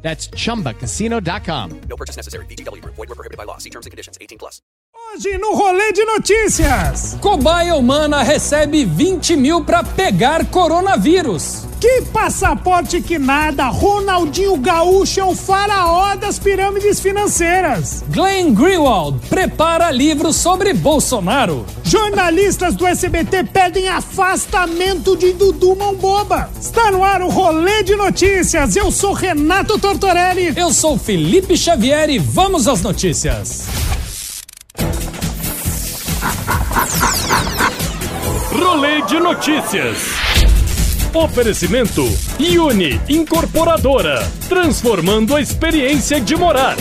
[0.00, 1.80] That's chumbacasino.com.
[1.88, 2.46] No purchase necessary.
[2.46, 2.94] VGW Group.
[2.96, 3.58] Void were prohibited by law.
[3.58, 4.16] See terms and conditions.
[4.20, 4.62] 18 plus.
[5.14, 7.16] Hoje no Rolê de Notícias.
[7.20, 11.67] Cobaia humana recebe 20 mil para pegar coronavírus.
[11.80, 13.68] Que passaporte que nada!
[13.68, 18.02] Ronaldinho Gaúcho é o faraó das pirâmides financeiras.
[18.08, 21.64] Glenn Greenwald prepara livro sobre Bolsonaro.
[21.84, 26.50] Jornalistas do SBT pedem afastamento de Dudu Mãoboba.
[26.60, 28.74] Está no ar o Rolê de Notícias.
[28.74, 30.52] Eu sou Renato Tortorelli.
[30.56, 33.68] Eu sou Felipe Xavier e vamos às notícias.
[38.52, 40.27] Rolê de notícias.
[41.14, 42.04] Oferecimento
[42.38, 46.76] Uni Incorporadora, transformando a experiência de morar.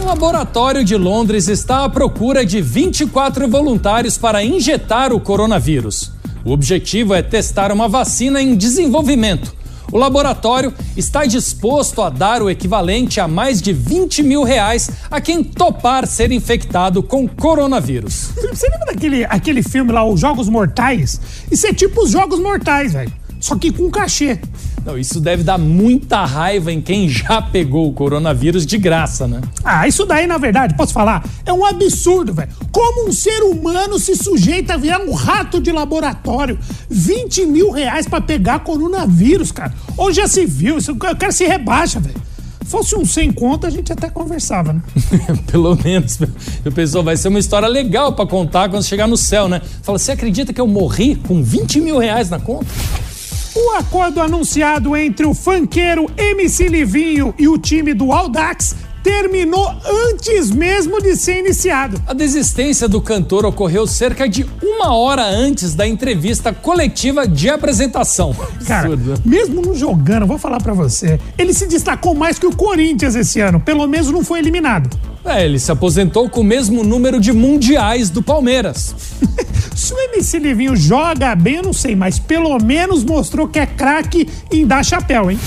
[0.00, 6.12] Um laboratório de Londres está à procura de 24 voluntários para injetar o coronavírus.
[6.44, 9.59] O objetivo é testar uma vacina em desenvolvimento.
[9.92, 15.20] O laboratório está disposto a dar o equivalente a mais de 20 mil reais a
[15.20, 18.30] quem topar ser infectado com coronavírus.
[18.36, 21.20] Você lembra daquele aquele filme lá, Os Jogos Mortais?
[21.50, 23.12] Isso é tipo os Jogos Mortais, velho.
[23.40, 24.38] Só que com cachê.
[24.84, 29.40] Não, isso deve dar muita raiva em quem já pegou o coronavírus de graça, né?
[29.62, 31.24] Ah, isso daí, na verdade, posso falar?
[31.44, 32.50] É um absurdo, velho.
[32.72, 36.58] Como um ser humano se sujeita a virar um rato de laboratório?
[36.88, 39.72] 20 mil reais pra pegar coronavírus, cara.
[39.96, 42.20] Ou já se viu, isso, o cara se rebaixa, velho.
[42.64, 44.80] Fosse um sem conta, a gente até conversava, né?
[45.50, 46.18] Pelo menos.
[46.64, 49.60] Eu pensou, vai ser uma história legal pra contar quando chegar no céu, né?
[49.82, 52.66] Fala, você acredita que eu morri com 20 mil reais na conta?
[53.54, 59.66] O acordo anunciado entre o fanqueiro MC Livinho e o time do Audax terminou
[60.08, 62.00] antes mesmo de ser iniciado.
[62.06, 68.36] A desistência do cantor ocorreu cerca de uma hora antes da entrevista coletiva de apresentação.
[68.66, 69.20] Cara, Absurdo.
[69.24, 73.40] mesmo não jogando, vou falar pra você, ele se destacou mais que o Corinthians esse
[73.40, 74.90] ano, pelo menos não foi eliminado.
[75.24, 78.94] É, ele se aposentou com o mesmo número de mundiais do Palmeiras.
[79.76, 83.66] Se o MC Livinho joga bem, eu não sei, mas pelo menos mostrou que é
[83.66, 85.38] craque em dar chapéu, hein?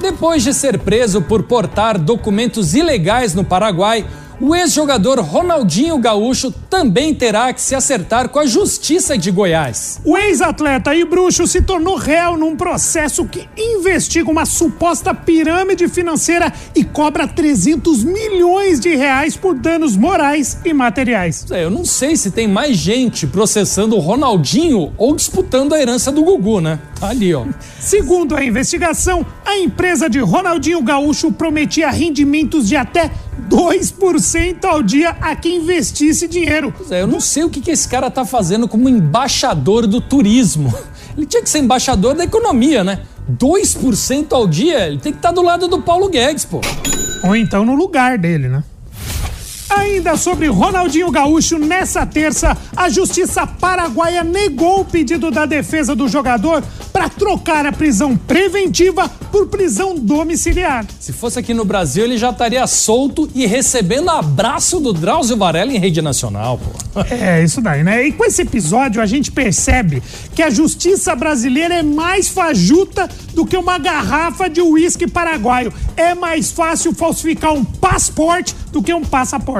[0.00, 4.06] Depois de ser preso por portar documentos ilegais no Paraguai,
[4.40, 10.00] o ex-jogador Ronaldinho Gaúcho também terá que se acertar com a Justiça de Goiás.
[10.04, 16.52] O ex-atleta e bruxo se tornou réu num processo que investiga uma suposta pirâmide financeira
[16.74, 21.46] e cobra 300 milhões de reais por danos morais e materiais.
[21.50, 26.10] É, Eu não sei se tem mais gente processando o Ronaldinho ou disputando a herança
[26.10, 26.78] do Gugu, né?
[26.98, 27.44] Tá ali, ó.
[27.78, 33.10] Segundo a investigação, a empresa de Ronaldinho Gaúcho prometia rendimentos de até
[33.50, 36.72] 2% ao dia a quem investisse dinheiro.
[36.88, 40.72] É, Eu não sei o que, que esse cara tá fazendo como embaixador do turismo.
[41.16, 43.00] Ele tinha que ser embaixador da economia, né?
[43.30, 46.60] 2% ao dia, ele tem que estar do lado do Paulo Guedes, pô.
[47.22, 48.64] Ou então no lugar dele, né?
[49.70, 56.08] Ainda sobre Ronaldinho Gaúcho, nessa terça, a justiça paraguaia negou o pedido da defesa do
[56.08, 60.84] jogador para trocar a prisão preventiva por prisão domiciliar.
[60.98, 65.72] Se fosse aqui no Brasil, ele já estaria solto e recebendo abraço do Drauzio Varela
[65.72, 67.00] em rede nacional, pô.
[67.10, 68.06] É, isso daí, né?
[68.06, 70.02] E com esse episódio a gente percebe
[70.34, 75.72] que a justiça brasileira é mais fajuta do que uma garrafa de uísque paraguaio.
[75.96, 79.59] É mais fácil falsificar um passaporte do que um passaporte.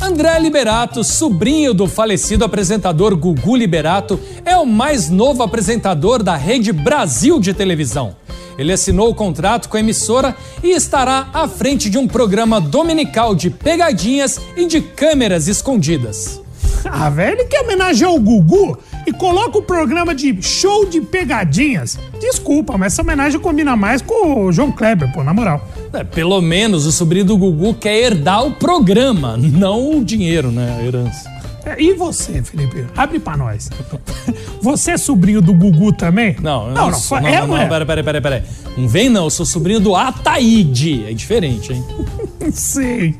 [0.00, 6.72] André Liberato, sobrinho do falecido apresentador Gugu Liberato, é o mais novo apresentador da Rede
[6.72, 8.14] Brasil de televisão.
[8.58, 13.34] Ele assinou o contrato com a emissora e estará à frente de um programa dominical
[13.34, 16.40] de pegadinhas e de câmeras escondidas.
[16.84, 21.98] Ah, velho, ele quer homenagear o Gugu e coloca o programa de show de pegadinhas.
[22.20, 25.66] Desculpa, mas essa homenagem combina mais com o João Kleber, pô, na moral.
[25.92, 30.76] É, pelo menos o sobrinho do Gugu quer herdar o programa, não o dinheiro, né?
[30.80, 31.36] A herança.
[31.64, 32.86] É, E você, Felipe?
[32.96, 33.68] Abre pra nós.
[34.62, 36.36] Você é sobrinho do Gugu também?
[36.40, 36.98] Não, eu não, não, não.
[36.98, 37.84] sou, é, não, não, não, não, é?
[37.84, 38.44] pera, pera.
[38.76, 41.04] Não vem não, eu sou sobrinho do Ataíde.
[41.06, 41.84] É diferente, hein?
[42.52, 43.16] Sei.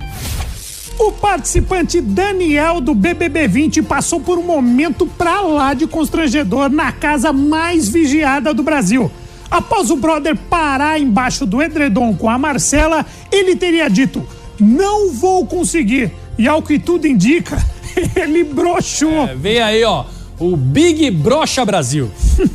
[0.99, 6.91] O participante Daniel do BBB 20 passou por um momento pra lá de constrangedor na
[6.91, 9.11] casa mais vigiada do Brasil.
[9.51, 14.27] Após o brother parar embaixo do edredom com a Marcela, ele teria dito:
[14.59, 16.13] não vou conseguir.
[16.39, 17.63] E ao que tudo indica,
[18.17, 19.29] ele broxou.
[19.29, 20.05] É, vem aí, ó,
[20.41, 22.11] o Big Brocha Brasil.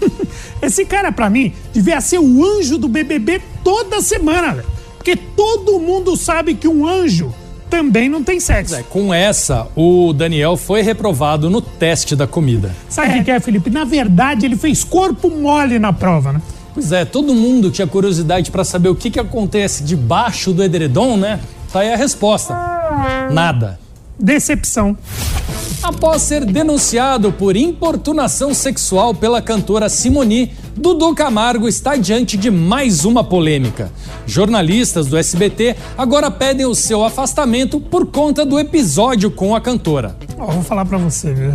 [0.61, 4.67] Esse cara, pra mim, devia ser o anjo do BBB toda semana, velho.
[4.97, 7.33] Porque todo mundo sabe que um anjo
[7.71, 8.75] também não tem sexo.
[8.75, 12.75] É, com essa, o Daniel foi reprovado no teste da comida.
[12.89, 13.23] Sabe o é.
[13.23, 13.69] que, é, Felipe?
[13.69, 16.41] Na verdade, ele fez corpo mole na prova, né?
[16.73, 21.15] Pois é, todo mundo tinha curiosidade para saber o que, que acontece debaixo do edredom,
[21.15, 21.39] né?
[21.71, 22.53] Tá aí a resposta.
[23.31, 23.79] Nada.
[24.19, 24.97] Decepção.
[25.81, 33.03] Após ser denunciado por importunação sexual pela cantora Simoni, Dudu Camargo está diante de mais
[33.03, 33.91] uma polêmica.
[34.25, 40.15] Jornalistas do SBT agora pedem o seu afastamento por conta do episódio com a cantora.
[40.39, 41.51] Oh, vou falar para você, viu?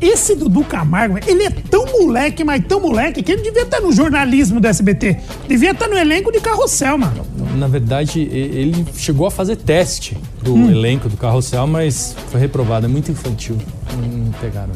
[0.00, 3.92] Esse Dudu Camargo, ele é tão moleque, mas tão moleque, que ele devia estar no
[3.92, 5.18] jornalismo do SBT.
[5.46, 7.24] Devia estar no elenco de carrossel, mano.
[7.56, 10.70] Na verdade, ele chegou a fazer teste do hum.
[10.70, 12.86] elenco do carrossel, mas foi reprovado.
[12.86, 13.56] É muito infantil.
[13.92, 14.72] Não pegaram.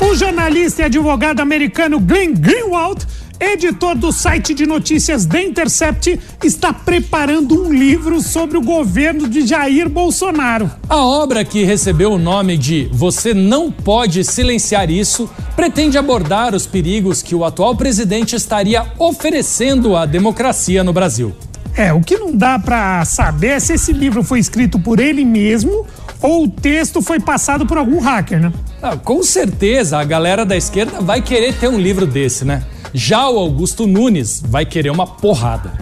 [0.00, 3.06] O jornalista e advogado americano Glenn Greenwald
[3.40, 9.46] editor do site de notícias The Intercept, está preparando um livro sobre o governo de
[9.46, 10.70] Jair Bolsonaro.
[10.88, 16.66] A obra, que recebeu o nome de Você Não Pode Silenciar Isso, pretende abordar os
[16.66, 21.34] perigos que o atual presidente estaria oferecendo à democracia no Brasil.
[21.74, 25.26] É, o que não dá para saber é se esse livro foi escrito por ele
[25.26, 25.86] mesmo
[26.20, 28.52] ou o texto foi passado por algum hacker, né?
[28.82, 32.62] Ah, com certeza a galera da esquerda vai querer ter um livro desse, né?
[32.92, 35.72] Já o Augusto Nunes vai querer uma porrada.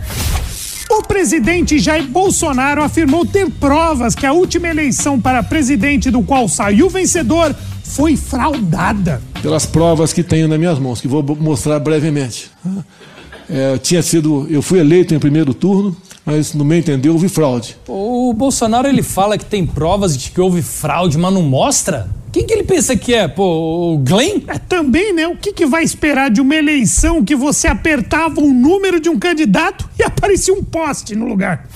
[0.91, 6.49] O presidente Jair Bolsonaro afirmou ter provas que a última eleição para presidente do qual
[6.49, 9.21] saiu vencedor foi fraudada.
[9.43, 12.51] Pelas provas que tenho nas minhas mãos, que vou mostrar brevemente.
[13.49, 17.77] É, tinha sido, eu fui eleito em primeiro turno, mas no meu entender houve fraude.
[17.87, 22.09] O Bolsonaro ele fala que tem provas de que houve fraude, mas não mostra?
[22.33, 23.29] Quem que ele pensa que é?
[23.29, 24.43] Pô, o Glenn?
[24.49, 25.29] É, também, né?
[25.29, 29.19] O que, que vai esperar de uma eleição que você apertava o número de um
[29.19, 31.69] candidato e aparecia um poste no lugar?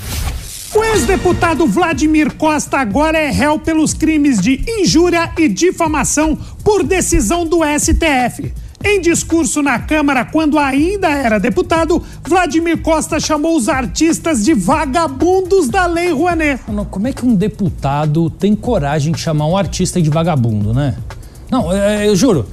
[0.75, 7.47] O ex-deputado Vladimir Costa agora é réu pelos crimes de injúria e difamação por decisão
[7.47, 8.53] do STF.
[8.85, 15.69] Em discurso na Câmara, quando ainda era deputado, Vladimir Costa chamou os artistas de vagabundos
[15.69, 16.63] da Lei Rouanet.
[16.89, 20.97] Como é que um deputado tem coragem de chamar um artista de vagabundo, né?
[21.51, 22.47] Não, é, é, eu juro,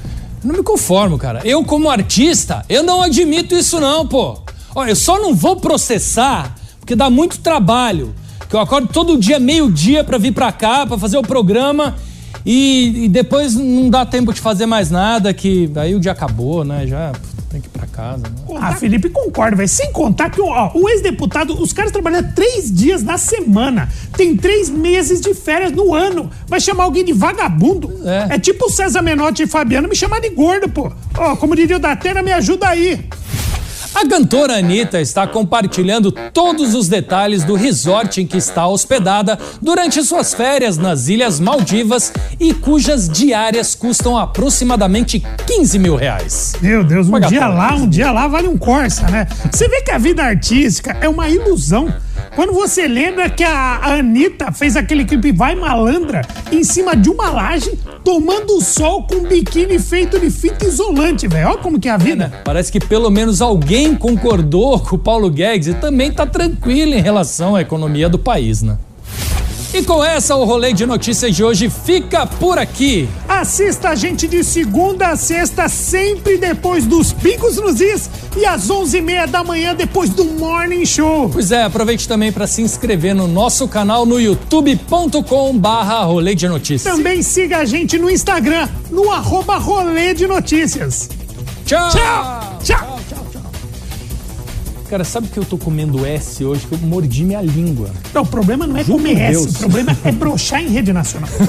[0.43, 1.41] não me conformo, cara.
[1.45, 4.39] Eu, como artista, eu não admito isso, não, pô.
[4.73, 8.15] Olha, eu só não vou processar porque dá muito trabalho.
[8.49, 11.95] Que eu acordo todo dia, meio-dia, para vir pra cá, para fazer o programa
[12.45, 16.63] e, e, depois não dá tempo de fazer mais nada, que aí o dia acabou,
[16.63, 16.85] né?
[16.85, 17.11] Já
[17.49, 18.23] tem que ir pra casa.
[18.23, 18.59] Né?
[18.59, 19.69] Ah, Felipe, concordo, velho.
[19.69, 23.89] Sem contar que ó, o ex-deputado, os caras trabalham três dias na semana.
[24.15, 26.29] Tem três meses de férias no ano.
[26.47, 27.91] Vai chamar alguém de vagabundo?
[28.03, 30.91] É, é tipo o César Menotti e Fabiano me chamar de gordo, pô.
[31.17, 33.05] Ó, como diria o Datena, me ajuda aí.
[33.95, 40.03] A cantora Anitta está compartilhando todos os detalhes do resort em que está hospedada durante
[40.03, 46.55] suas férias nas Ilhas Maldivas e cujas diárias custam aproximadamente 15 mil reais.
[46.61, 49.27] Meu Deus, um dia lá, um dia lá vale um Corsa, né?
[49.49, 51.87] Você vê que a vida artística é uma ilusão.
[52.35, 56.21] Quando você lembra que a Anitta fez aquele clipe Vai Malandra
[56.51, 57.71] em cima de uma laje,
[58.05, 61.49] tomando sol com um biquíni feito de fita isolante, velho.
[61.49, 62.31] Olha como que é a vida.
[62.31, 66.93] É, Parece que pelo menos alguém concordou com o Paulo Guedes e também tá tranquilo
[66.93, 68.77] em relação à economia do país, né?
[69.73, 73.09] E com essa, o rolê de notícias de hoje fica por aqui.
[73.35, 78.69] Assista a gente de segunda a sexta, sempre depois dos Pingos nos Is e às
[78.69, 81.29] onze e meia da manhã depois do Morning Show.
[81.29, 86.47] Pois é, aproveite também para se inscrever no nosso canal no youtube.com barra rolê de
[86.47, 86.95] notícias.
[86.95, 91.09] Também siga a gente no Instagram, no arroba rolê de notícias.
[91.65, 91.89] Tchau!
[91.89, 92.59] Tchau!
[92.63, 93.04] Tchau!
[94.89, 96.67] Cara, sabe que eu tô comendo S hoje?
[96.67, 97.89] Que eu mordi minha língua.
[98.13, 101.29] Não, o problema não é Juro comer S, o problema é broxar em rede nacional.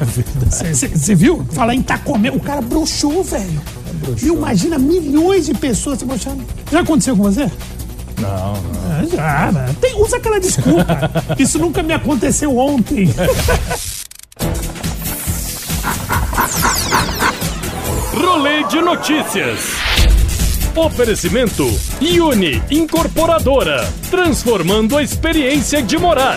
[0.00, 0.76] é verdade.
[0.96, 1.44] Você viu?
[1.50, 2.36] Falar em tá comendo.
[2.36, 3.60] O cara broxou, velho.
[4.22, 6.44] É imagina milhões de pessoas se broxando.
[6.70, 7.50] Já aconteceu com você?
[8.20, 9.02] Não, não.
[9.02, 9.74] É, já, né?
[9.80, 11.10] Tem, usa aquela desculpa.
[11.38, 13.12] Isso nunca me aconteceu ontem.
[18.12, 19.93] Rolê de notícias.
[20.76, 21.64] Oferecimento
[22.18, 26.36] Uni Incorporadora, transformando a experiência de morar.